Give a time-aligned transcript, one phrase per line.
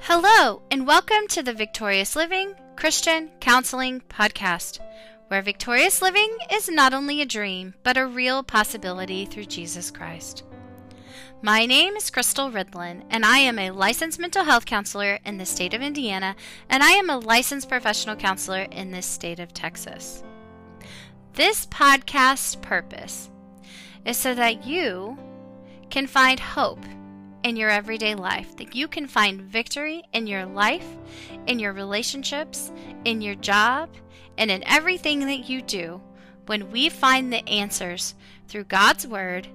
[0.00, 4.80] Hello, and welcome to the Victorious Living Christian Counseling Podcast,
[5.28, 10.44] where victorious living is not only a dream, but a real possibility through Jesus Christ.
[11.40, 15.46] My name is Crystal Ridlin, and I am a licensed mental health counselor in the
[15.46, 16.36] state of Indiana,
[16.68, 20.22] and I am a licensed professional counselor in the state of Texas.
[21.34, 23.30] This podcast's purpose
[24.04, 25.16] is so that you
[25.90, 26.84] can find hope
[27.42, 30.86] in your everyday life, that you can find victory in your life,
[31.46, 32.72] in your relationships,
[33.04, 33.90] in your job,
[34.38, 36.00] and in everything that you do
[36.46, 38.14] when we find the answers
[38.48, 39.48] through God's Word,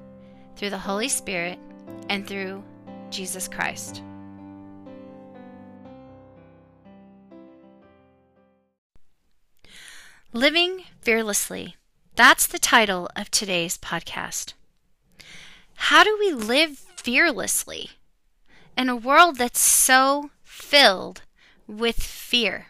[0.56, 1.60] through the Holy Spirit,
[2.10, 2.64] and through
[3.10, 4.02] Jesus Christ.
[10.34, 11.76] Living Fearlessly.
[12.16, 14.54] That's the title of today's podcast.
[15.76, 17.92] How do we live fearlessly
[18.78, 21.22] in a world that's so filled
[21.66, 22.66] with fear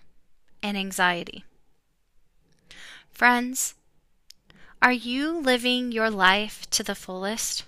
[0.62, 1.44] and anxiety?
[3.10, 3.74] Friends,
[4.80, 7.64] are you living your life to the fullest?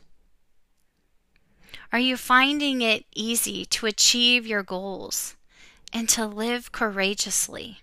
[1.91, 5.35] Are you finding it easy to achieve your goals
[5.91, 7.79] and to live courageously?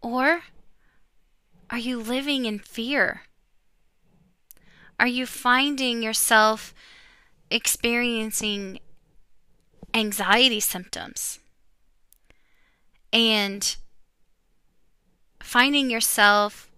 [0.00, 0.42] Or
[1.68, 3.22] are you living in fear?
[4.98, 6.74] Are you finding yourself
[7.50, 8.78] experiencing
[9.94, 11.38] anxiety symptoms
[13.12, 13.76] and
[15.40, 16.70] finding yourself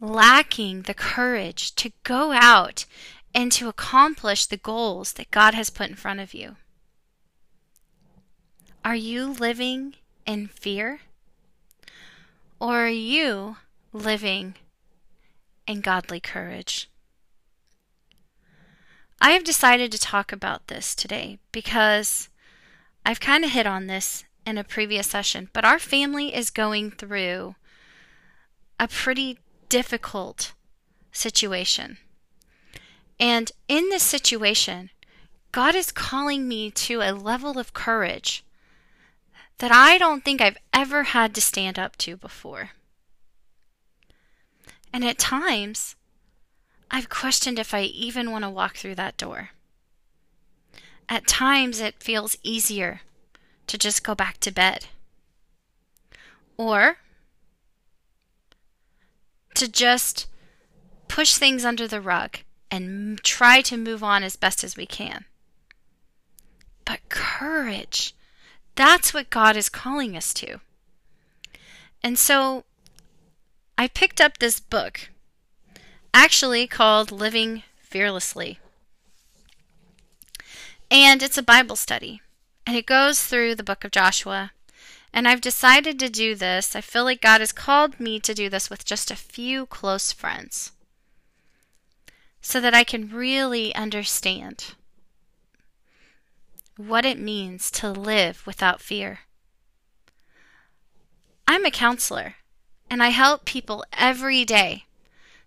[0.00, 2.84] lacking the courage to go out
[3.34, 6.56] and to accomplish the goals that God has put in front of you?
[8.84, 9.94] Are you living
[10.26, 11.00] in fear?
[12.60, 13.56] Or are you
[13.92, 14.54] living
[15.66, 16.88] in godly courage?
[19.20, 22.28] I have decided to talk about this today because
[23.04, 26.90] I've kind of hit on this in a previous session, but our family is going
[26.90, 27.56] through
[28.78, 30.52] a pretty difficult
[31.12, 31.98] situation.
[33.18, 34.90] And in this situation,
[35.50, 38.44] God is calling me to a level of courage
[39.58, 42.72] that I don't think I've ever had to stand up to before.
[44.96, 45.94] And at times,
[46.90, 49.50] I've questioned if I even want to walk through that door.
[51.06, 53.02] At times, it feels easier
[53.66, 54.86] to just go back to bed.
[56.56, 56.96] Or
[59.56, 60.28] to just
[61.08, 62.38] push things under the rug
[62.70, 65.26] and try to move on as best as we can.
[66.86, 68.14] But courage,
[68.76, 70.60] that's what God is calling us to.
[72.02, 72.64] And so
[73.78, 75.10] I picked up this book
[76.14, 78.58] actually called Living Fearlessly.
[80.90, 82.22] And it's a Bible study.
[82.66, 84.52] And it goes through the book of Joshua.
[85.12, 86.74] And I've decided to do this.
[86.74, 90.10] I feel like God has called me to do this with just a few close
[90.10, 90.72] friends
[92.40, 94.74] so that I can really understand
[96.76, 99.20] what it means to live without fear.
[101.48, 102.36] I'm a counselor,
[102.90, 104.84] and I help people every day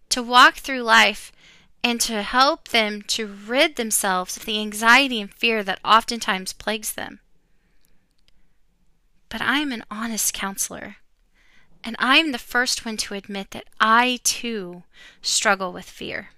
[0.10, 1.32] to walk through life
[1.84, 6.94] and to help them to rid themselves of the anxiety and fear that oftentimes plagues
[6.94, 7.20] them.
[9.30, 10.98] But I am an honest counselor,
[11.84, 14.84] and I am the first one to admit that I too
[15.22, 16.30] struggle with fear.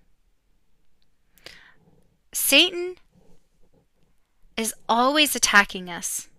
[2.33, 2.95] Satan
[4.55, 6.29] is always attacking us.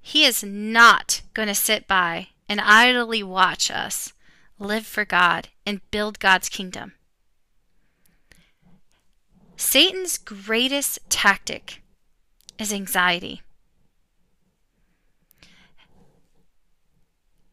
[0.00, 4.12] He is not going to sit by and idly watch us
[4.58, 6.92] live for God, and build God's kingdom.
[9.56, 11.82] Satan's greatest tactic
[12.58, 13.42] is anxiety.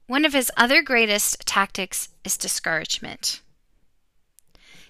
[0.07, 3.41] One of his other greatest tactics is discouragement.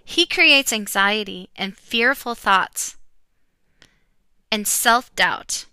[0.03, 2.97] He creates anxiety and fearful thoughts
[4.51, 5.65] and self doubt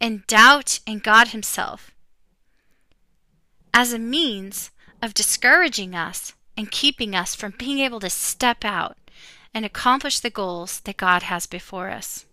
[0.00, 1.92] and doubt in God Himself
[3.76, 4.70] as a means
[5.02, 8.96] of discouraging us and keeping us from being able to step out
[9.52, 12.24] and accomplish the goals that God has before us.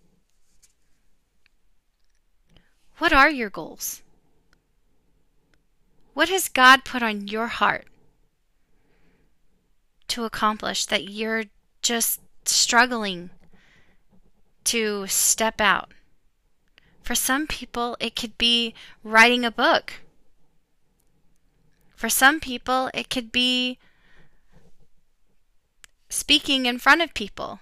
[2.96, 4.00] What are your goals?
[6.14, 7.88] What has God put on your heart
[10.08, 11.44] to accomplish that you're
[11.82, 13.28] just struggling
[14.64, 15.92] to step out?
[17.02, 19.92] For some people, it could be writing a book
[21.94, 23.78] for some people, it could be
[26.08, 27.60] speaking in front of people.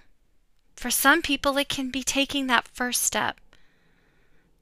[0.75, 3.39] For some people, it can be taking that first step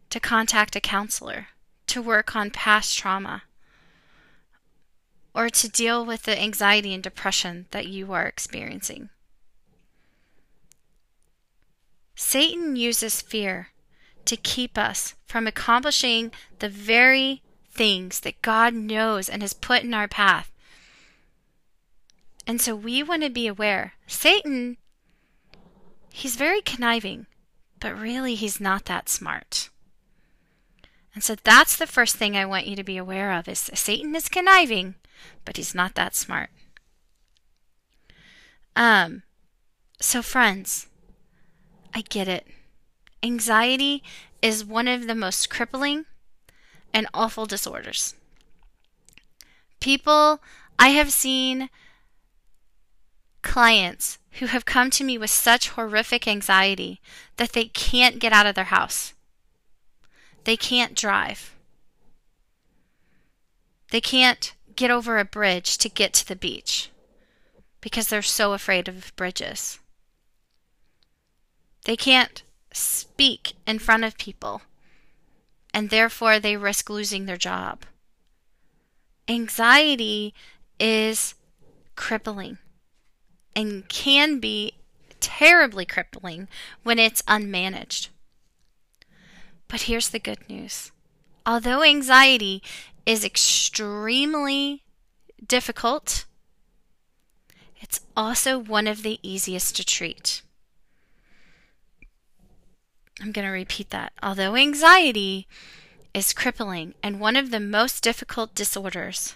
[0.09, 1.47] to contact a counselor,
[1.87, 3.43] to work on past trauma,
[5.33, 9.09] or to deal with the anxiety and depression that you are experiencing.
[12.15, 13.69] Satan uses fear
[14.25, 17.41] to keep us from accomplishing the very
[17.71, 20.51] things that God knows and has put in our path.
[22.45, 23.93] And so we want to be aware.
[24.07, 24.77] Satan,
[26.11, 27.27] he's very conniving,
[27.79, 29.69] but really he's not that smart.
[31.13, 34.15] And so that's the first thing I want you to be aware of is Satan
[34.15, 34.95] is conniving,
[35.45, 36.49] but he's not that smart.
[38.75, 39.23] Um
[39.99, 40.87] so friends,
[41.93, 42.47] I get it.
[43.21, 44.03] Anxiety
[44.41, 46.05] is one of the most crippling
[46.93, 48.15] and awful disorders.
[49.79, 50.41] People,
[50.77, 51.69] I have seen
[53.41, 57.01] clients who have come to me with such horrific anxiety
[57.37, 59.13] that they can't get out of their house.
[60.43, 61.55] They can't drive.
[63.91, 66.89] They can't get over a bridge to get to the beach
[67.81, 69.79] because they're so afraid of bridges.
[71.85, 74.61] They can't speak in front of people,
[75.73, 77.83] and therefore they risk losing their job.
[79.27, 80.33] Anxiety
[80.79, 81.35] is
[81.95, 82.57] crippling
[83.55, 84.73] and can be
[85.19, 86.47] terribly crippling
[86.83, 88.09] when it's unmanaged.
[89.67, 90.91] But here's the good news
[91.45, 92.61] although anxiety
[93.05, 94.83] is extremely
[95.45, 96.25] difficult,
[97.79, 100.41] it's also one of the easiest to treat.
[103.21, 104.13] I'm going to repeat that.
[104.23, 105.47] Although anxiety
[106.13, 109.35] is crippling and one of the most difficult disorders,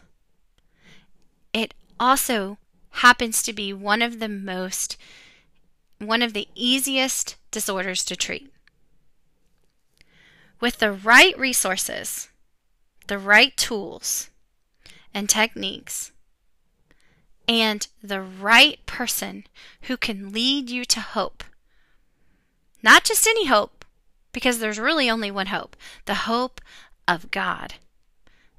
[1.54, 2.58] it also
[2.90, 4.98] happens to be one of the most,
[6.00, 8.52] one of the easiest disorders to treat.
[10.60, 12.30] With the right resources,
[13.08, 14.30] the right tools
[15.14, 16.12] and techniques,
[17.48, 19.46] and the right person
[19.84, 21.44] who can lead you to hope.
[22.82, 23.75] Not just any hope,
[24.36, 26.60] because there's really only one hope the hope
[27.08, 27.76] of God,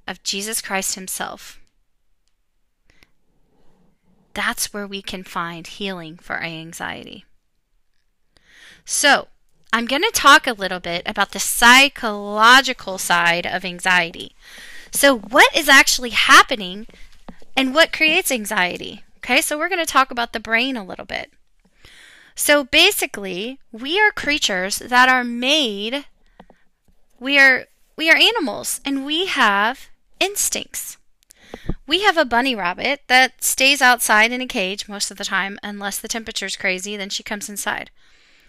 [0.08, 1.61] of Jesus Christ Himself.
[4.32, 7.26] That's where we can find healing for our anxiety.
[8.87, 9.28] So,
[9.70, 14.34] I'm going to talk a little bit about the psychological side of anxiety.
[14.90, 16.87] So, what is actually happening
[17.55, 19.05] and what creates anxiety?
[19.19, 21.32] Okay, so we're going to talk about the brain a little bit.
[22.37, 26.05] So, basically, we are creatures that are made
[27.19, 27.67] we are
[27.97, 29.88] we are animals and we have
[30.21, 30.99] instincts.
[31.87, 35.59] We have a bunny rabbit that stays outside in a cage most of the time
[35.62, 37.91] unless the temperature's crazy, then she comes inside.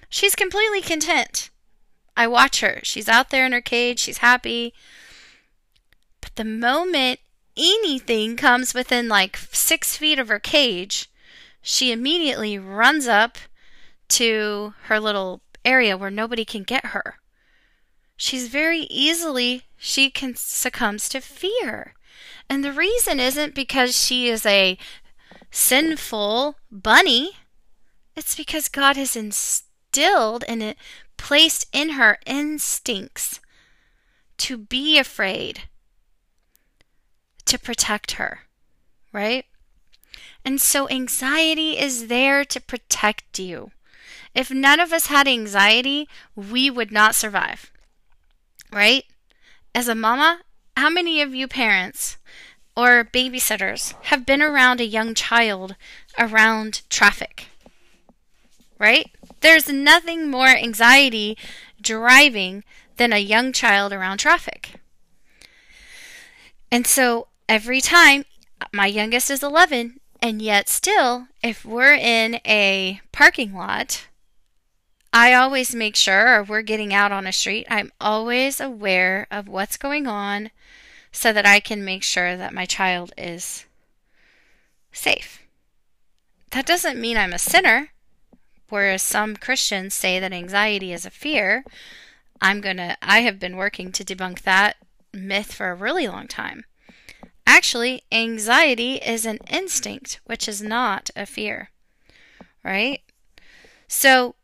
[0.10, 1.50] She's completely content.
[2.16, 2.80] I watch her.
[2.84, 4.00] She's out there in her cage.
[4.00, 4.74] She's happy.
[6.20, 7.20] But the moment
[7.56, 11.10] anything comes within like six feet of her cage,
[11.62, 13.38] she immediately runs up
[14.10, 17.16] to her little area where nobody can get her.
[18.16, 21.94] She's very easily, she can succumbs to fear.
[22.50, 24.78] And the reason isn't because she is a
[25.52, 27.32] sinful bunny.
[28.16, 30.76] It's because God has instilled and
[31.18, 33.40] placed in her instincts
[34.38, 35.64] to be afraid,
[37.46, 38.42] to protect her,
[39.12, 39.46] right?
[40.46, 43.72] And so anxiety is there to protect you.
[44.34, 47.72] If none of us had anxiety, we would not survive,
[48.72, 49.04] right?
[49.74, 50.42] As a mama,
[50.76, 52.18] how many of you parents
[52.76, 55.76] or babysitters have been around a young child
[56.20, 57.48] around traffic?
[58.80, 59.12] Right?
[59.42, 61.38] There's nothing more anxiety
[61.82, 62.64] driving
[62.98, 64.80] than a young child around traffic.
[66.72, 68.26] And so every time,
[68.74, 74.08] my youngest is 11, and yet still, if we're in a parking lot,
[75.20, 79.76] I always make sure, we're getting out on a street, I'm always aware of what's
[79.76, 80.52] going on
[81.12, 83.66] so that I can make sure that my child is
[84.92, 85.42] safe.
[86.52, 87.90] That doesn't mean I'm a sinner.
[88.70, 91.66] Whereas some Christians say that anxiety is a fear,
[92.40, 94.78] I'm going to, I have been working to debunk that
[95.12, 96.64] myth for a really long time.
[97.48, 101.72] Actually, anxiety is an instinct, which is not a fear,
[102.64, 103.02] right?
[103.88, 104.36] So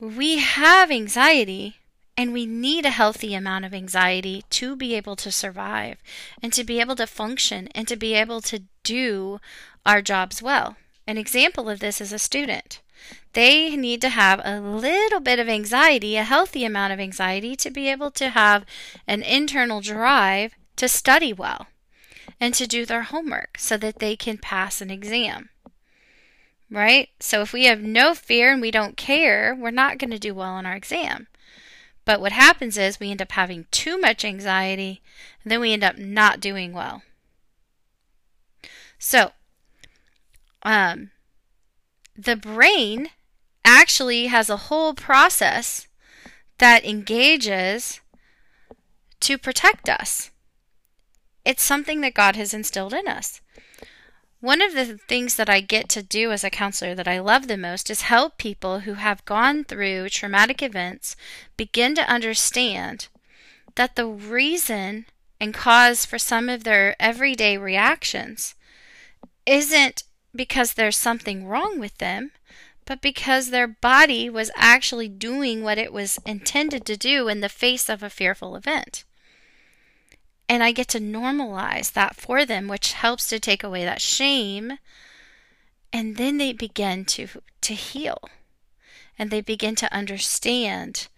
[0.00, 1.76] we have anxiety
[2.18, 5.96] and we need a healthy amount of anxiety to be able to survive
[6.42, 9.40] and to be able to function and to be able to do
[9.86, 10.76] our jobs well.
[11.06, 12.80] An example of this is a student.
[13.32, 17.70] They need to have a little bit of anxiety, a healthy amount of anxiety, to
[17.70, 18.64] be able to have
[19.06, 21.68] an internal drive to study well
[22.40, 25.50] and to do their homework so that they can pass an exam.
[26.70, 27.10] Right?
[27.20, 30.34] So if we have no fear and we don't care, we're not going to do
[30.34, 31.28] well on our exam.
[32.04, 35.02] But what happens is we end up having too much anxiety
[35.42, 37.02] and then we end up not doing well.
[38.98, 39.32] So,
[40.62, 41.10] um,
[42.16, 43.10] the brain
[43.64, 45.86] actually has a whole process
[46.58, 48.00] that engages
[49.20, 50.30] to protect us.
[51.44, 53.40] It's something that God has instilled in us.
[54.40, 57.48] One of the things that I get to do as a counselor that I love
[57.48, 61.16] the most is help people who have gone through traumatic events
[61.56, 63.08] begin to understand
[63.76, 65.06] that the reason
[65.40, 68.54] and cause for some of their everyday reactions
[69.46, 70.02] isn't
[70.34, 72.32] because there's something wrong with them,
[72.84, 77.48] but because their body was actually doing what it was intended to do in the
[77.48, 79.04] face of a fearful event.
[80.48, 84.78] And I get to normalize that for them, which helps to take away that shame.
[85.92, 87.28] And then they begin to,
[87.62, 88.20] to heal.
[89.18, 91.08] And they begin to understand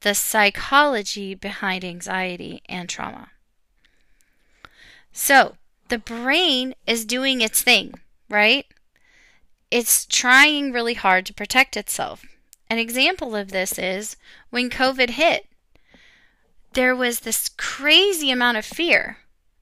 [0.00, 3.30] the psychology behind anxiety and trauma.
[5.12, 5.56] So,
[5.88, 7.94] the brain is doing its thing,
[8.28, 8.66] right?
[9.70, 12.24] it's trying really hard to protect itself.
[12.70, 14.16] An example of this is
[14.50, 15.46] when COVID hit,
[16.76, 19.16] there was this crazy amount of fear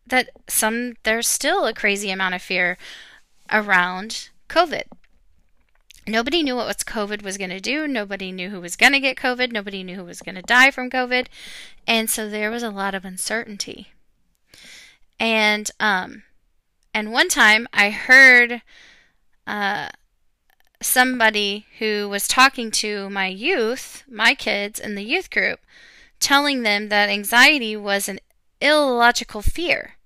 [0.05, 2.77] that some, there's still a crazy amount of fear
[3.53, 4.83] around COVID.
[6.09, 7.87] Nobody knew what COVID was going to do.
[7.87, 9.53] Nobody knew who was going to get COVID.
[9.53, 11.29] Nobody knew who was going to die from COVID.
[11.87, 13.93] And so there was a lot of uncertainty.
[15.21, 16.25] And, um,
[16.93, 18.61] and one time I heard
[19.47, 19.89] uh,
[20.83, 25.61] somebody who was talking to my youth, my kids in the youth group,
[26.25, 28.19] telling them that anxiety was an
[28.59, 29.97] illogical fear.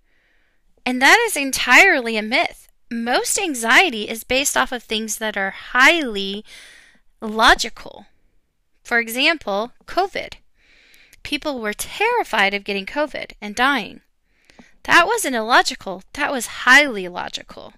[0.85, 2.67] And that is entirely a myth.
[2.91, 6.45] Most anxiety is based off of things that are highly
[7.21, 8.07] logical.
[8.83, 10.35] For example, COVID.
[11.23, 14.01] People were terrified of getting COVID and dying.
[14.85, 17.75] That wasn't illogical, that was highly logical.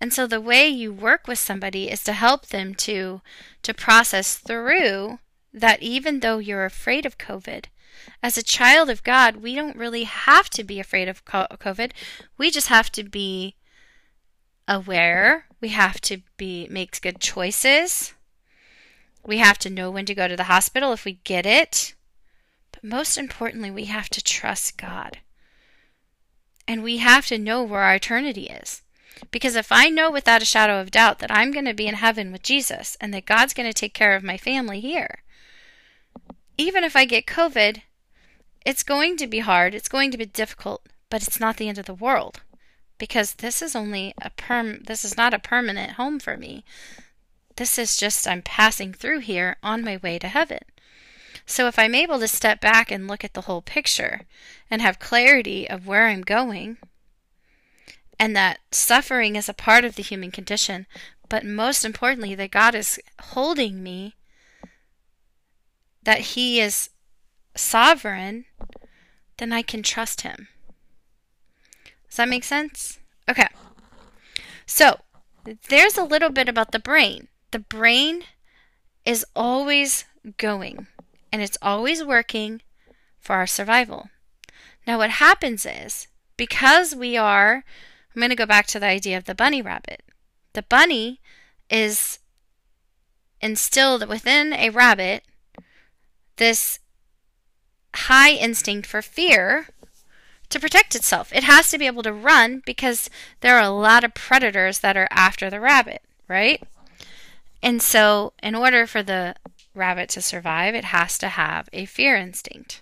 [0.00, 3.22] And so the way you work with somebody is to help them to
[3.62, 5.18] to process through
[5.52, 7.66] that even though you're afraid of COVID,
[8.22, 11.92] as a child of God, we don't really have to be afraid of COVID.
[12.36, 13.56] We just have to be
[14.66, 15.46] aware.
[15.60, 18.14] We have to be make good choices.
[19.24, 21.94] We have to know when to go to the hospital if we get it.
[22.72, 25.18] But most importantly, we have to trust God.
[26.66, 28.82] And we have to know where our eternity is.
[29.30, 31.94] Because if I know without a shadow of doubt that I'm going to be in
[31.94, 35.22] heaven with Jesus and that God's going to take care of my family here,
[36.58, 37.82] even if I get COVID,
[38.66, 41.78] it's going to be hard, it's going to be difficult, but it's not the end
[41.78, 42.42] of the world
[42.98, 46.64] because this is only a perm this is not a permanent home for me.
[47.56, 50.60] This is just I'm passing through here on my way to heaven.
[51.46, 54.22] So if I'm able to step back and look at the whole picture
[54.70, 56.76] and have clarity of where I'm going,
[58.18, 60.86] and that suffering is a part of the human condition,
[61.28, 64.14] but most importantly, that God is holding me,
[66.08, 66.88] that He is
[67.54, 68.46] sovereign,
[69.36, 70.48] then I can trust Him.
[72.08, 72.98] Does that make sense?
[73.28, 73.46] Okay.
[74.64, 75.00] So,
[75.68, 77.28] there's a little bit about the brain.
[77.50, 78.22] The brain
[79.04, 80.06] is always
[80.38, 80.86] going
[81.30, 82.62] and it's always working
[83.20, 84.08] for our survival.
[84.86, 87.64] Now, what happens is because we are
[88.14, 90.02] I'm going to go back to the idea of the bunny rabbit.
[90.54, 91.20] The bunny
[91.68, 92.18] is
[93.42, 95.22] instilled within a rabbit
[96.38, 96.80] this
[97.94, 99.68] high instinct for fear
[100.50, 101.32] to protect itself.
[101.32, 104.96] It has to be able to run because there are a lot of predators that
[104.96, 106.62] are after the rabbit, right?
[107.62, 109.34] And so, in order for the
[109.74, 112.80] rabbit to survive, it has to have a fear instinct.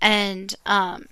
[0.00, 1.06] And um,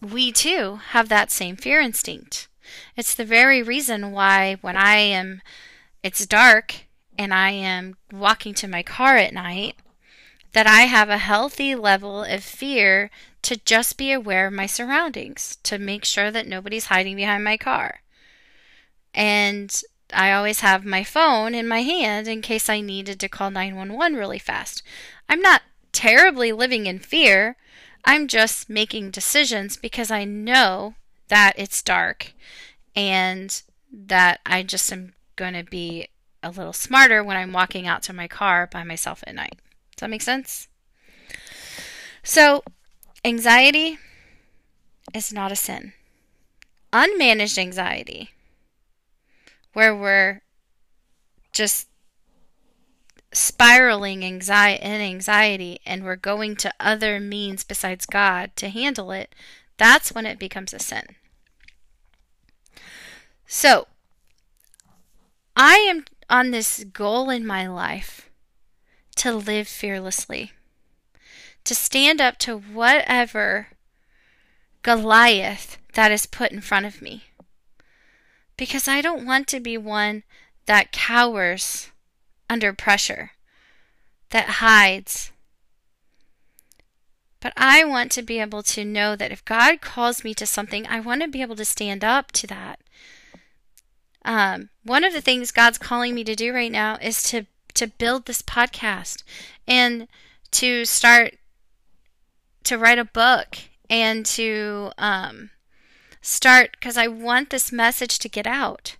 [0.00, 2.48] we too have that same fear instinct.
[2.96, 5.42] It's the very reason why when I am,
[6.02, 6.86] it's dark
[7.18, 9.76] and I am walking to my car at night,
[10.52, 13.10] that I have a healthy level of fear
[13.42, 17.56] to just be aware of my surroundings, to make sure that nobody's hiding behind my
[17.56, 18.00] car.
[19.14, 23.50] And I always have my phone in my hand in case I needed to call
[23.50, 24.82] 911 really fast.
[25.28, 27.56] I'm not terribly living in fear.
[28.04, 30.94] I'm just making decisions because I know
[31.28, 32.32] that it's dark
[32.96, 36.08] and that I just am going to be
[36.42, 39.58] a little smarter when I'm walking out to my car by myself at night.
[40.00, 40.66] Does that make sense?
[42.22, 42.64] So,
[43.22, 43.98] anxiety
[45.12, 45.92] is not a sin.
[46.90, 48.30] Unmanaged anxiety,
[49.74, 50.40] where we're
[51.52, 51.86] just
[53.30, 59.34] spiraling anxiety in anxiety and we're going to other means besides God to handle it,
[59.76, 61.14] that's when it becomes a sin.
[63.46, 63.86] So,
[65.54, 68.29] I am on this goal in my life
[69.20, 70.52] to live fearlessly,
[71.64, 73.68] to stand up to whatever
[74.82, 77.24] Goliath that is put in front of me.
[78.56, 80.22] Because I don't want to be one
[80.64, 81.90] that cowers
[82.48, 83.32] under pressure,
[84.30, 85.32] that hides.
[87.40, 90.86] But I want to be able to know that if God calls me to something,
[90.86, 92.80] I want to be able to stand up to that.
[94.24, 97.86] Um, one of the things God's calling me to do right now is to to
[97.86, 99.22] build this podcast
[99.66, 100.08] and
[100.52, 101.34] to start
[102.64, 103.56] to write a book
[103.88, 105.50] and to um,
[106.20, 108.96] start because I want this message to get out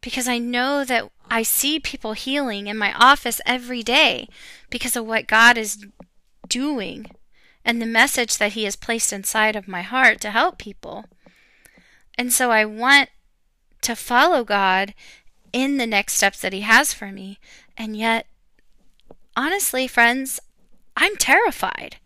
[0.00, 4.28] because I know that I see people healing in my office every day
[4.70, 5.86] because of what God is
[6.48, 7.06] doing
[7.64, 11.04] and the message that He has placed inside of my heart to help people.
[12.16, 13.10] And so I want
[13.82, 14.94] to follow God
[15.52, 17.38] in the next steps that He has for me.
[17.80, 18.26] And yet,
[19.34, 20.38] honestly, friends,
[20.98, 21.96] I'm terrified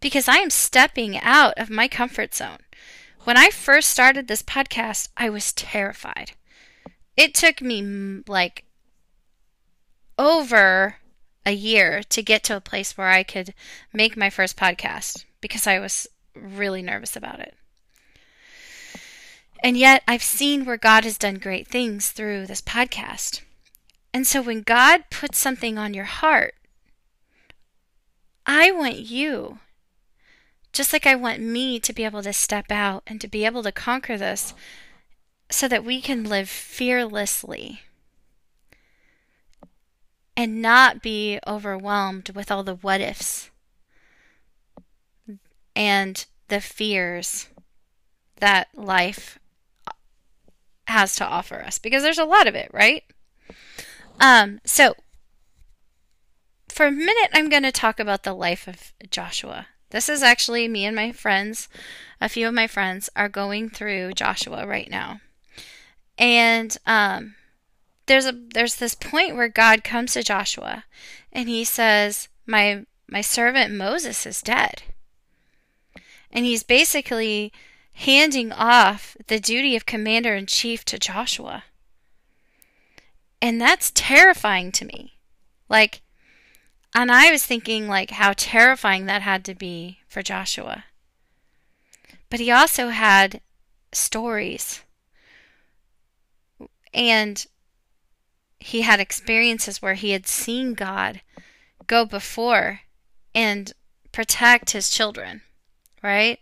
[0.00, 2.58] because I am stepping out of my comfort zone.
[3.24, 6.34] When I first started this podcast, I was terrified.
[7.16, 8.66] It took me like
[10.16, 10.98] over
[11.44, 13.52] a year to get to a place where I could
[13.92, 16.06] make my first podcast because I was
[16.36, 17.56] really nervous about it.
[19.60, 23.40] And yet, I've seen where God has done great things through this podcast.
[24.16, 26.54] And so, when God puts something on your heart,
[28.46, 29.58] I want you,
[30.72, 33.62] just like I want me, to be able to step out and to be able
[33.62, 34.54] to conquer this
[35.50, 37.82] so that we can live fearlessly
[40.34, 43.50] and not be overwhelmed with all the what ifs
[45.74, 47.48] and the fears
[48.36, 49.38] that life
[50.86, 53.04] has to offer us because there's a lot of it, right?
[54.20, 54.94] Um, so
[56.68, 59.68] for a minute, I'm going to talk about the life of Joshua.
[59.90, 61.68] This is actually me and my friends,
[62.20, 65.20] a few of my friends are going through Joshua right now.
[66.18, 67.34] And um,
[68.06, 70.84] there's a there's this point where God comes to Joshua
[71.32, 74.82] and he says, "My my servant Moses is dead."
[76.30, 77.52] And he's basically
[77.92, 81.64] handing off the duty of commander in chief to Joshua.
[83.46, 85.18] And that's terrifying to me.
[85.68, 86.02] Like,
[86.92, 90.86] and I was thinking, like, how terrifying that had to be for Joshua.
[92.28, 93.40] But he also had
[93.92, 94.82] stories.
[96.92, 97.46] And
[98.58, 101.20] he had experiences where he had seen God
[101.86, 102.80] go before
[103.32, 103.72] and
[104.10, 105.42] protect his children,
[106.02, 106.40] right?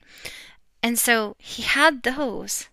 [0.82, 2.70] And so he had those.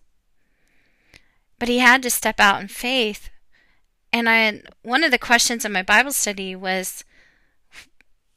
[1.58, 3.28] But he had to step out in faith.
[4.12, 7.04] And I one of the questions in my Bible study was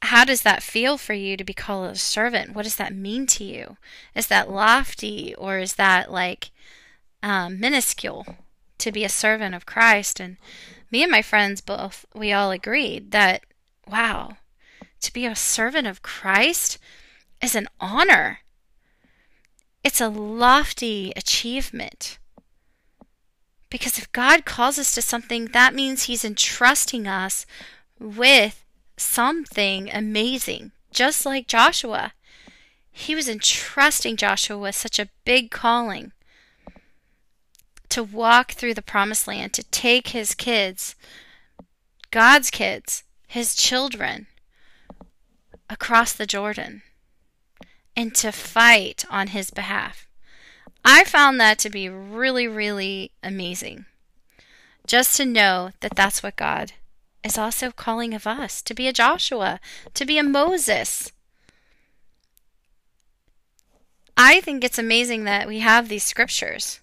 [0.02, 2.54] how does that feel for you to be called a servant?
[2.54, 3.76] What does that mean to you?
[4.14, 6.50] Is that lofty or is that like
[7.22, 8.26] um, minuscule
[8.78, 10.20] to be a servant of Christ?
[10.20, 10.36] And
[10.90, 13.42] me and my friends both, we all agreed that,
[13.88, 14.36] wow,
[15.00, 16.78] to be a servant of Christ
[17.42, 18.40] is an honor.
[19.82, 22.18] It's a lofty achievement.
[23.70, 27.46] Because if God calls us to something, that means He's entrusting us
[27.98, 28.64] with
[28.96, 32.12] something amazing, just like Joshua.
[32.90, 36.12] He was entrusting Joshua with such a big calling
[37.88, 40.94] to walk through the promised land, to take his kids,
[42.10, 44.26] God's kids, his children,
[45.68, 46.82] across the Jordan
[47.96, 50.05] and to fight on his behalf.
[50.88, 53.86] I found that to be really, really amazing.
[54.86, 56.74] Just to know that that's what God
[57.24, 59.58] is also calling of us to be a Joshua,
[59.94, 61.10] to be a Moses.
[64.16, 66.78] I think it's amazing that we have these scriptures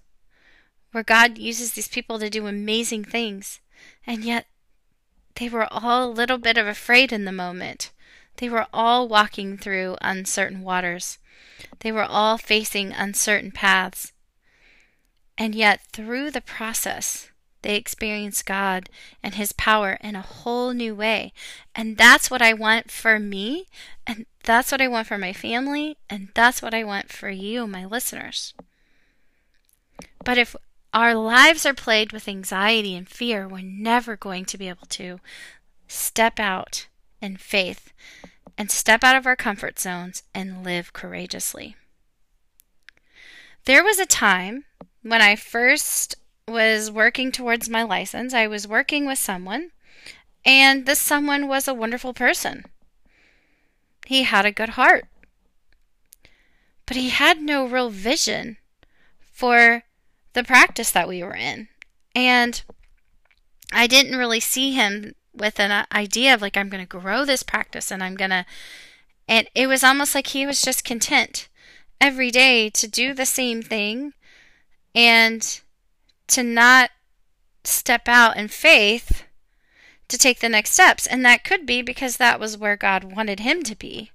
[0.92, 3.62] where God uses these people to do amazing things,
[4.06, 4.48] and yet
[5.36, 7.92] they were all a little bit of afraid in the moment.
[8.36, 11.20] They were all walking through uncertain waters.
[11.80, 14.14] They were all facing uncertain paths.
[15.38, 17.32] And yet, through the process,
[17.64, 18.90] They experience God
[19.24, 21.34] and His power in a whole new way.
[21.74, 23.68] And that's what I want for me,
[24.06, 27.66] and that's what I want for my family, and that's what I want for you,
[27.66, 28.54] my listeners.
[30.24, 30.56] But if
[30.94, 35.20] our lives are plagued with anxiety and fear, we're never going to be able to
[35.88, 36.88] step out
[37.22, 37.94] in faith
[38.58, 41.76] and step out of our comfort zones and live courageously.
[43.66, 44.66] There was a time
[45.02, 46.16] when I first
[46.48, 49.72] was working towards my license, I was working with someone,
[50.46, 52.66] and this someone was a wonderful person.
[54.06, 55.06] He had a good heart,
[56.86, 58.58] but he had no real vision
[59.32, 59.84] for
[60.34, 61.70] the practice that we were in.
[62.14, 62.62] And
[63.72, 67.26] I didn't really see him with an uh, idea of like, I'm going to grow
[67.26, 68.46] this practice and I'm going to.
[69.28, 71.48] And it was almost like he was just content
[72.00, 74.14] every day to do the same thing
[74.94, 75.62] and
[76.28, 76.92] to not
[77.64, 79.24] step out in faith
[80.10, 81.08] to take the next steps.
[81.08, 84.12] And that could be because that was where God wanted him to be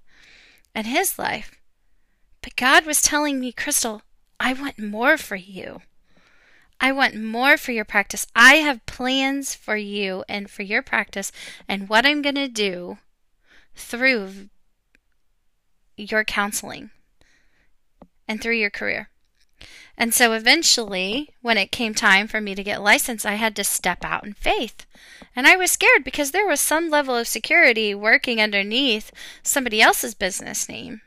[0.74, 1.59] in his life.
[2.42, 4.02] But God was telling me, Crystal,
[4.38, 5.81] I want more for you.
[6.81, 8.27] I want more for your practice.
[8.37, 11.33] I have plans for you and for your practice
[11.67, 12.99] and what I'm going to do
[13.75, 14.49] through
[15.97, 16.91] your counseling
[18.29, 19.11] and through your career.
[19.97, 23.64] And so eventually, when it came time for me to get licensed, I had to
[23.64, 24.87] step out in faith.
[25.35, 29.11] And I was scared because there was some level of security working underneath
[29.43, 31.01] somebody else's business name.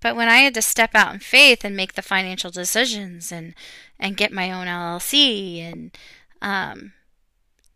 [0.00, 3.54] But when I had to step out in faith and make the financial decisions and,
[4.02, 5.96] and get my own LLC and
[6.42, 6.92] um,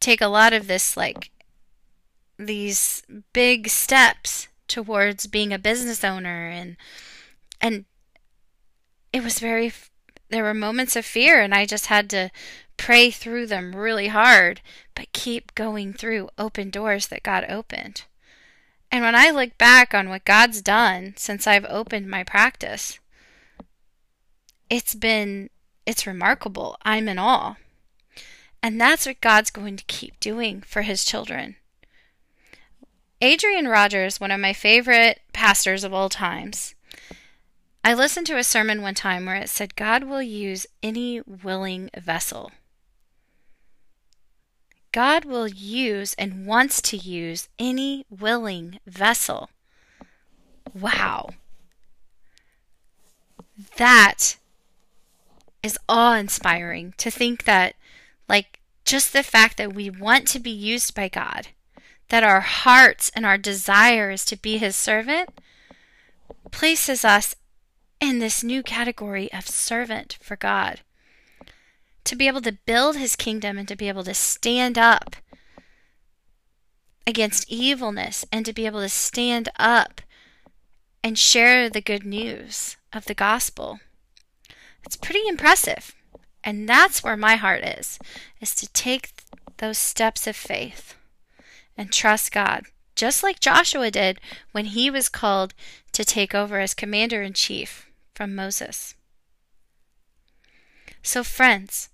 [0.00, 1.30] take a lot of this, like,
[2.36, 6.76] these big steps towards being a business owner and
[7.60, 7.84] and
[9.12, 9.72] it was very
[10.28, 12.30] there were moments of fear and I just had to
[12.76, 14.60] pray through them really hard,
[14.94, 18.04] but keep going through open doors that God opened.
[18.90, 22.98] And when I look back on what God's done since I've opened my practice,
[24.68, 25.48] it's been
[25.86, 26.76] it's remarkable.
[26.82, 27.54] I'm in awe.
[28.62, 31.56] And that's what God's going to keep doing for his children.
[33.22, 36.74] Adrian Rogers, one of my favorite pastors of all times,
[37.84, 41.88] I listened to a sermon one time where it said, God will use any willing
[41.96, 42.50] vessel.
[44.90, 49.50] God will use and wants to use any willing vessel.
[50.74, 51.30] Wow.
[53.76, 54.36] That
[55.66, 57.74] is awe inspiring to think that,
[58.28, 61.48] like, just the fact that we want to be used by God,
[62.08, 65.28] that our hearts and our desire is to be His servant,
[66.50, 67.34] places us
[68.00, 70.80] in this new category of servant for God.
[72.04, 75.16] To be able to build his kingdom and to be able to stand up
[77.06, 80.00] against evilness and to be able to stand up
[81.02, 83.80] and share the good news of the gospel.
[84.86, 85.94] It's pretty impressive.
[86.44, 87.98] And that's where my heart is,
[88.40, 89.24] is to take
[89.56, 90.94] those steps of faith
[91.76, 92.62] and trust God,
[92.94, 94.20] just like Joshua did
[94.52, 95.54] when he was called
[95.92, 98.94] to take over as commander in chief from Moses.
[101.02, 101.88] So, friends,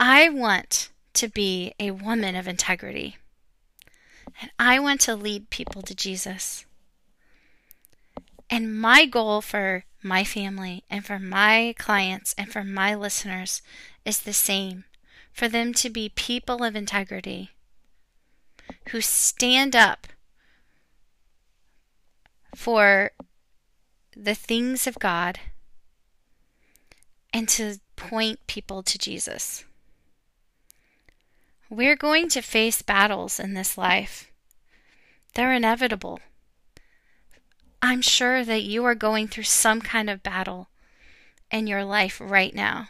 [0.00, 3.18] I want to be a woman of integrity,
[4.40, 6.63] and I want to lead people to Jesus.
[8.54, 13.62] And my goal for my family and for my clients and for my listeners
[14.04, 14.84] is the same
[15.32, 17.50] for them to be people of integrity
[18.90, 20.06] who stand up
[22.54, 23.10] for
[24.16, 25.40] the things of God
[27.32, 29.64] and to point people to Jesus.
[31.68, 34.30] We're going to face battles in this life.
[35.34, 36.20] They're inevitable.
[37.86, 40.68] I'm sure that you are going through some kind of battle
[41.50, 42.88] in your life right now.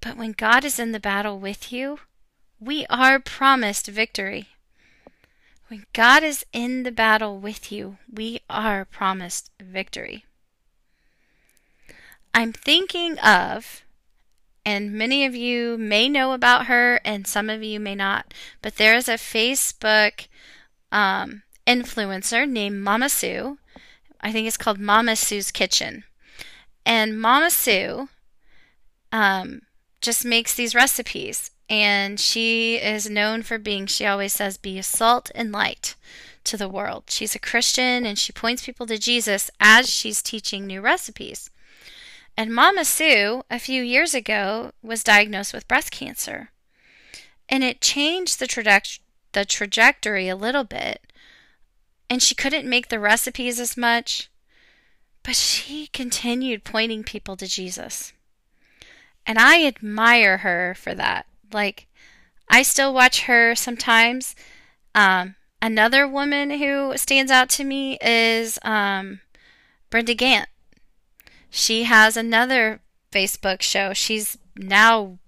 [0.00, 2.00] But when God is in the battle with you,
[2.58, 4.48] we are promised victory.
[5.68, 10.24] When God is in the battle with you, we are promised victory.
[12.34, 13.84] I'm thinking of,
[14.66, 18.74] and many of you may know about her, and some of you may not, but
[18.74, 20.26] there is a Facebook
[20.90, 23.58] um, influencer named Mama Sue.
[24.20, 26.04] I think it's called Mama Sue's Kitchen.
[26.84, 28.08] And Mama Sue
[29.12, 29.62] um,
[30.00, 34.82] just makes these recipes and she is known for being, she always says, be a
[34.82, 35.94] salt and light
[36.42, 37.04] to the world.
[37.08, 41.48] She's a Christian and she points people to Jesus as she's teaching new recipes.
[42.36, 46.50] And Mama Sue, a few years ago, was diagnosed with breast cancer.
[47.48, 49.00] And it changed the, traje-
[49.32, 51.09] the trajectory a little bit.
[52.10, 54.28] And she couldn't make the recipes as much.
[55.22, 58.12] But she continued pointing people to Jesus.
[59.26, 61.26] And I admire her for that.
[61.52, 61.86] Like,
[62.48, 64.34] I still watch her sometimes.
[64.94, 69.20] Um, another woman who stands out to me is um,
[69.88, 70.46] Brenda Gantt.
[71.48, 72.80] She has another
[73.12, 73.92] Facebook show.
[73.92, 75.18] She's now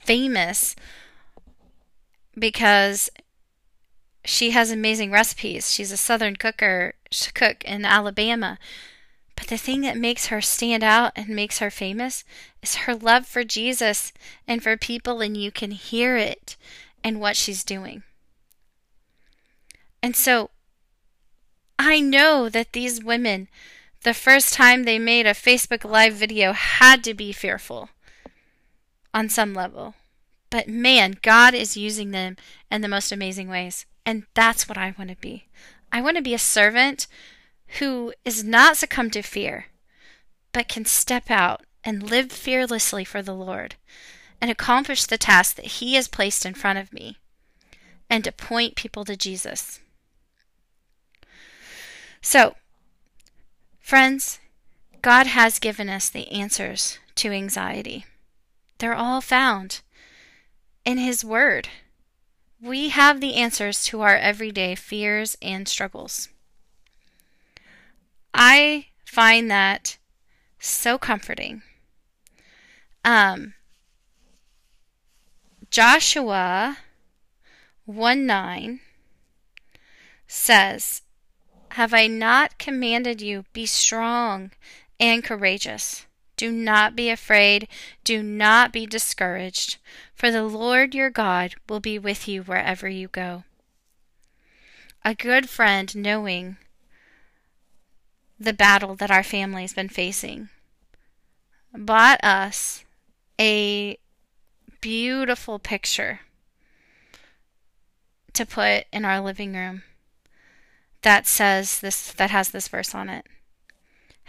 [0.00, 0.76] famous
[2.38, 3.10] because
[4.26, 5.72] she has amazing recipes.
[5.72, 6.94] She's a southern cooker
[7.34, 8.58] cook in Alabama.
[9.36, 12.24] But the thing that makes her stand out and makes her famous
[12.62, 14.12] is her love for Jesus
[14.48, 16.56] and for people, and you can hear it
[17.04, 18.02] in what she's doing.
[20.02, 20.50] And so
[21.78, 23.48] I know that these women,
[24.02, 27.90] the first time they made a Facebook Live video, had to be fearful
[29.12, 29.94] on some level.
[30.48, 32.36] But man, God is using them
[32.70, 33.84] in the most amazing ways.
[34.06, 35.48] And that's what I want to be.
[35.90, 37.08] I want to be a servant
[37.80, 39.66] who is not succumb to fear,
[40.52, 43.74] but can step out and live fearlessly for the Lord
[44.40, 47.18] and accomplish the task that He has placed in front of me
[48.08, 49.80] and to point people to Jesus.
[52.20, 52.54] So,
[53.80, 54.38] friends,
[55.02, 58.04] God has given us the answers to anxiety.
[58.78, 59.80] They're all found
[60.84, 61.68] in His Word.
[62.60, 66.28] We have the answers to our everyday fears and struggles.
[68.32, 69.98] I find that
[70.58, 71.62] so comforting.
[73.04, 73.54] Um,
[75.70, 76.78] Joshua
[77.84, 78.80] 1 9
[80.26, 81.02] says,
[81.72, 84.50] Have I not commanded you, be strong
[84.98, 86.05] and courageous?
[86.36, 87.66] Do not be afraid,
[88.04, 89.78] do not be discouraged,
[90.14, 93.44] for the Lord your God will be with you wherever you go.
[95.04, 96.56] A good friend, knowing
[98.38, 100.50] the battle that our family's been facing,
[101.72, 102.84] bought us
[103.40, 103.98] a
[104.80, 106.20] beautiful picture
[108.34, 109.82] to put in our living room
[111.02, 113.26] that says this that has this verse on it.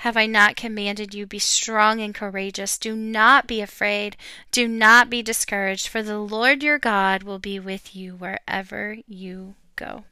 [0.01, 4.15] Have I not commanded you be strong and courageous do not be afraid
[4.51, 9.55] do not be discouraged for the Lord your God will be with you wherever you
[9.75, 10.03] go.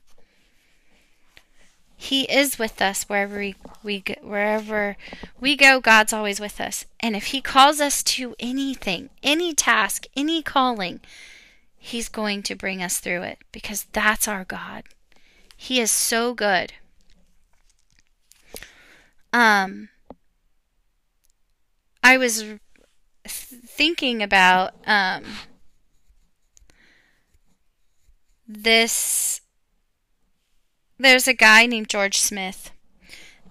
[1.98, 4.98] He is with us wherever we, we wherever
[5.39, 5.80] we go.
[5.80, 11.00] God's always with us, and if He calls us to anything, any task, any calling,
[11.78, 14.84] He's going to bring us through it because that's our God.
[15.56, 16.74] He is so good.
[19.36, 19.89] Um,
[22.02, 22.45] I was
[23.28, 25.26] thinking about um
[28.48, 29.41] this
[30.98, 32.71] there's a guy named George Smith,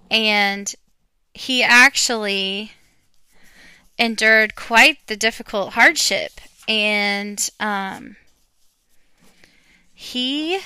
[0.09, 0.73] and
[1.35, 2.71] he actually
[3.99, 6.41] endured quite the difficult hardship.
[6.67, 8.15] And um,
[9.93, 10.61] he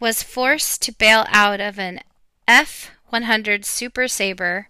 [0.00, 2.00] was forced to bail out of an
[2.46, 4.68] F 100 Super Sabre.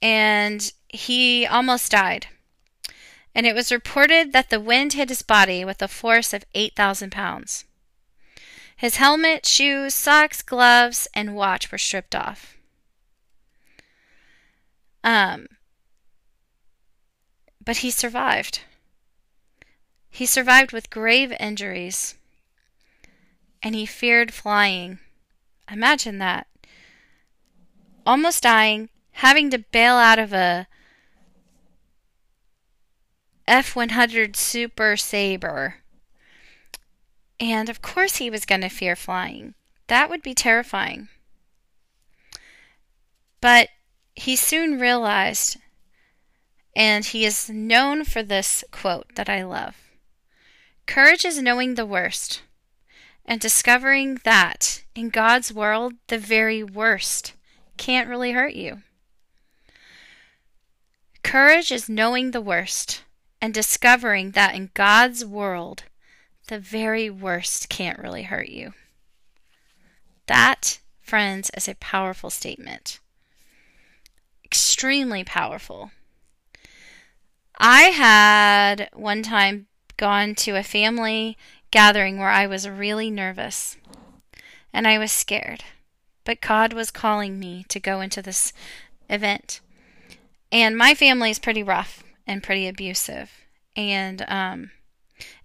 [0.00, 2.26] And he almost died
[3.34, 7.10] and it was reported that the wind hit his body with a force of 8,000
[7.10, 7.64] pounds.
[8.76, 12.56] His helmet, shoes, socks, gloves, and watch were stripped off.
[15.04, 15.46] Um,
[17.64, 18.60] but he survived.
[20.10, 22.16] He survived with grave injuries,
[23.62, 24.98] and he feared flying.
[25.70, 26.46] Imagine that.
[28.04, 30.66] Almost dying, having to bail out of a
[33.46, 35.76] F 100 Super Sabre.
[37.38, 39.54] And of course, he was going to fear flying.
[39.88, 41.08] That would be terrifying.
[43.40, 43.68] But
[44.14, 45.56] he soon realized,
[46.74, 49.76] and he is known for this quote that I love
[50.86, 52.42] Courage is knowing the worst
[53.24, 57.34] and discovering that in God's world, the very worst
[57.76, 58.82] can't really hurt you.
[61.22, 63.04] Courage is knowing the worst
[63.40, 65.84] and discovering that in God's world,
[66.48, 68.72] the very worst can't really hurt you.
[70.26, 73.00] That, friends, is a powerful statement.
[74.44, 75.90] Extremely powerful.
[77.58, 81.36] I had one time gone to a family
[81.72, 83.76] gathering where I was really nervous
[84.72, 85.64] and I was scared
[86.24, 88.52] but God was calling me to go into this
[89.08, 89.60] event.
[90.50, 93.30] And my family is pretty rough and pretty abusive.
[93.74, 94.70] And um,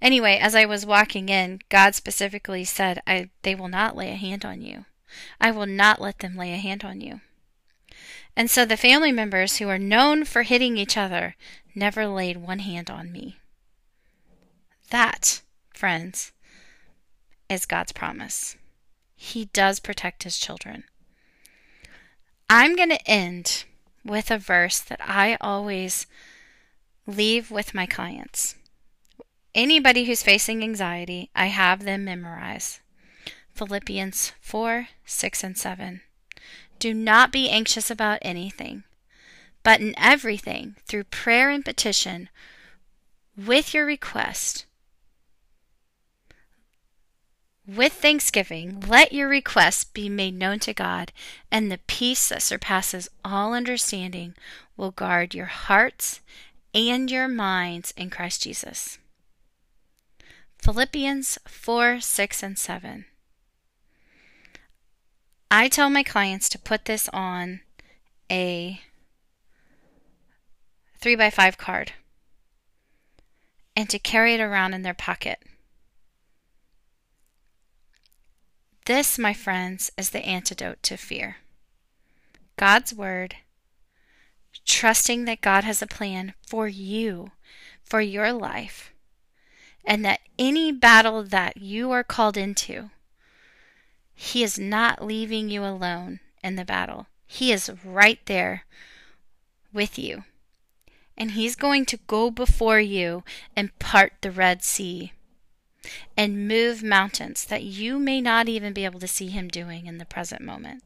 [0.02, 4.16] anyway, as I was walking in, God specifically said, I, They will not lay a
[4.16, 4.86] hand on you.
[5.40, 7.22] I will not let them lay a hand on you.
[8.36, 11.36] And so the family members who are known for hitting each other
[11.74, 13.38] never laid one hand on me.
[14.92, 15.42] That,
[15.78, 16.32] friends,
[17.50, 18.58] is God's promise.
[19.16, 20.84] He does protect his children.
[22.50, 23.66] I'm going to end
[24.04, 26.08] with a verse that I always
[27.06, 28.56] leave with my clients.
[29.56, 32.80] Anybody who's facing anxiety, I have them memorize
[33.54, 36.02] Philippians 4 6 and 7.
[36.78, 38.84] Do not be anxious about anything,
[39.64, 42.30] but in everything, through prayer and petition,
[43.36, 44.67] with your request,
[47.68, 51.12] with thanksgiving, let your requests be made known to God,
[51.52, 54.36] and the peace that surpasses all understanding
[54.78, 56.22] will guard your hearts
[56.74, 59.00] and your minds in Christ Jesus.
[60.60, 63.06] Philippians 4 6 and 7.
[65.52, 67.62] I tell my clients to put this on
[68.32, 68.82] a
[71.00, 71.94] 3 by 5 card
[73.76, 75.40] and to carry it around in their pocket.
[78.88, 81.40] This, my friends, is the antidote to fear.
[82.56, 83.36] God's Word,
[84.66, 87.32] trusting that God has a plan for you,
[87.84, 88.94] for your life,
[89.84, 92.90] and that any battle that you are called into,
[94.16, 97.08] He is not leaving you alone in the battle.
[97.28, 98.64] He is right there
[99.74, 100.24] with you.
[101.18, 105.12] And He's going to go before you and part the Red Sea
[106.16, 109.98] and move mountains that you may not even be able to see Him doing in
[109.98, 110.84] the present moment.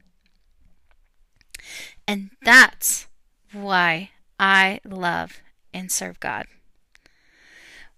[2.08, 3.08] And that's
[3.51, 5.41] why I love
[5.73, 6.45] and serve God.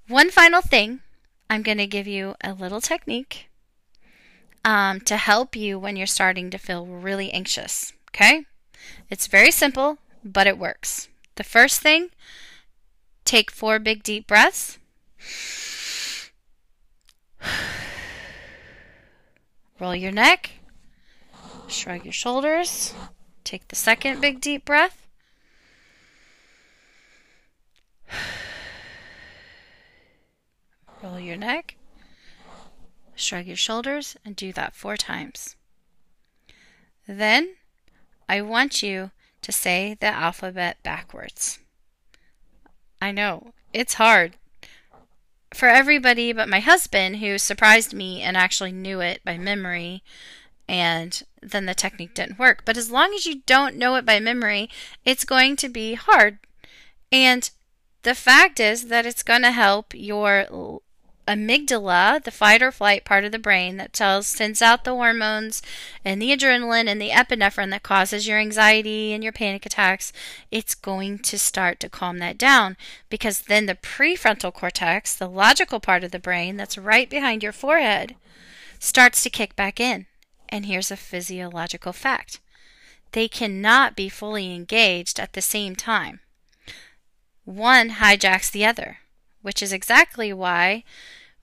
[0.08, 1.00] One final thing,
[1.50, 3.50] I'm going to give you a little technique
[4.66, 7.94] um, to help you when you're starting to feel really anxious.
[8.10, 8.46] Okay?
[9.10, 11.08] It's very simple, but it works.
[11.36, 12.10] The first thing,
[13.26, 14.78] take four big deep breaths.
[19.80, 20.52] Roll your neck.
[21.68, 22.94] Shrug your shoulders.
[23.44, 25.08] Take the second big deep breath.
[31.02, 31.76] Roll your neck.
[33.16, 35.56] Shrug your shoulders and do that four times.
[37.08, 37.56] Then
[38.30, 41.60] I want you to say the alphabet backwards.
[43.02, 44.38] I know, it's hard
[45.54, 50.04] for everybody but my husband, who surprised me and actually knew it by memory,
[50.68, 52.64] and then the technique didn't work.
[52.66, 54.70] But as long as you don't know it by memory,
[55.04, 56.40] it's going to be hard.
[57.12, 57.50] And
[58.04, 60.82] the fact is that it's going to help your
[61.28, 65.62] amygdala, the fight or flight part of the brain that tells sends out the hormones
[66.04, 70.12] and the adrenaline and the epinephrine that causes your anxiety and your panic attacks,
[70.52, 72.76] it's going to start to calm that down
[73.10, 77.54] because then the prefrontal cortex, the logical part of the brain that's right behind your
[77.54, 78.16] forehead,
[78.80, 80.06] starts to kick back in.
[80.50, 82.40] And here's a physiological fact.
[83.14, 86.20] They cannot be fully engaged at the same time.
[87.46, 89.00] One hijacks the other
[89.44, 90.84] which is exactly why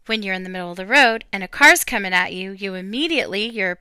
[0.06, 2.74] when you're in the middle of the road and a car's coming at you, you
[2.74, 3.78] immediately your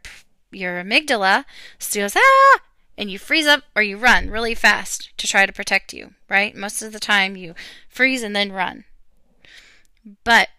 [0.52, 1.46] your amygdala
[1.94, 2.60] goes ah,
[2.98, 6.14] and you freeze up or you run really fast to try to protect you.
[6.30, 6.56] Right?
[6.56, 7.56] Most of the time, you
[7.88, 8.84] freeze and then run.
[10.24, 10.50] But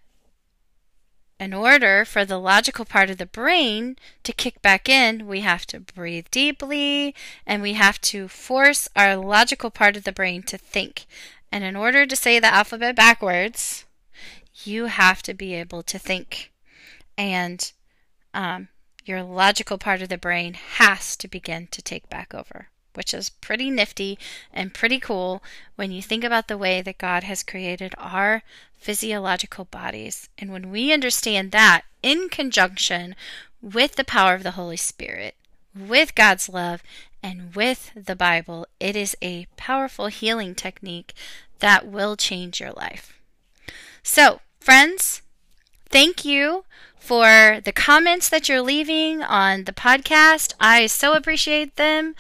[1.39, 5.67] in order for the logical part of the brain to kick back in, we have
[5.67, 7.15] to breathe deeply
[7.47, 11.07] and we have to force our logical part of the brain to think.
[11.53, 13.85] And in order to say the alphabet backwards,
[14.65, 16.53] you have to be able to think.
[17.19, 17.73] And
[18.33, 18.69] um,
[19.05, 23.31] your logical part of the brain has to begin to take back over, which is
[23.31, 24.19] pretty nifty
[24.53, 25.43] and pretty cool
[25.77, 28.43] when you think about the way that God has created our
[28.77, 30.29] physiological bodies.
[30.39, 33.15] And when we understand that in conjunction
[33.61, 35.35] with the power of the Holy Spirit,
[35.75, 36.83] with God's love,
[37.23, 41.13] and with the Bible, it is a powerful healing technique
[41.59, 43.19] that will change your life.
[44.03, 45.23] So, friends,
[45.91, 46.65] thank you
[46.99, 50.55] for the comments that you're leaving on the podcast.
[50.61, 52.15] I so appreciate them.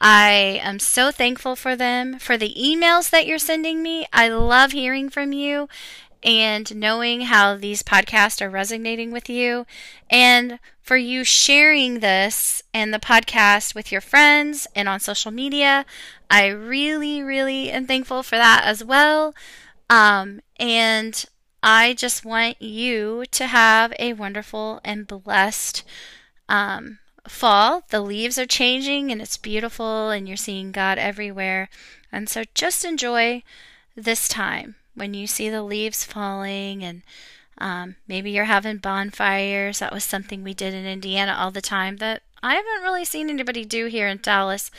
[0.00, 4.06] I am so thankful for them, for the emails that you're sending me.
[4.12, 5.68] I love hearing from you.
[6.22, 9.66] And knowing how these podcasts are resonating with you,
[10.10, 15.84] and for you sharing this and the podcast with your friends and on social media.
[16.30, 19.34] I really, really am thankful for that as well.
[19.90, 21.24] Um, and
[21.62, 25.82] I just want you to have a wonderful and blessed
[26.48, 27.82] um, fall.
[27.90, 31.68] The leaves are changing and it's beautiful, and you're seeing God everywhere.
[32.12, 33.42] And so just enjoy
[33.96, 37.02] this time when you see the leaves falling and
[37.58, 39.78] um, maybe you're having bonfires.
[39.78, 43.30] That was something we did in Indiana all the time that I haven't really seen
[43.30, 44.70] anybody do here in Dallas,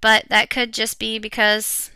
[0.00, 1.90] but that could just be because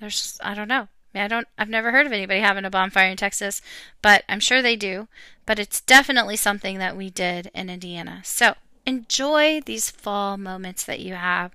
[0.00, 0.88] there's, I don't know.
[1.14, 3.60] I don't, I've never heard of anybody having a bonfire in Texas,
[4.02, 5.08] but I'm sure they do.
[5.46, 8.20] But it's definitely something that we did in Indiana.
[8.24, 8.54] So
[8.86, 11.54] enjoy these fall moments that you have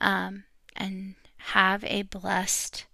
[0.00, 0.44] um,
[0.76, 2.84] and have a blessed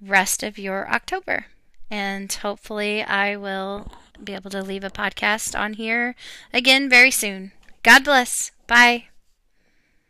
[0.00, 1.46] rest of your October.
[1.90, 3.90] And hopefully, I will
[4.22, 6.14] be able to leave a podcast on here
[6.52, 7.52] again very soon.
[7.82, 8.50] God bless.
[8.66, 9.08] Bye.